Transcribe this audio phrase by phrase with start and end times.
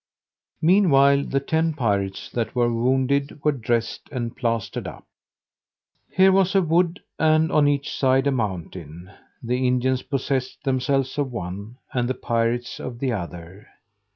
[0.63, 5.05] Meanwhile the ten pirates that were wounded were dressed, and plastered up.
[6.09, 9.11] Here was a wood, and on each side a mountain.
[9.43, 13.67] The Indians possessed themselves of one, and the pirates of the other.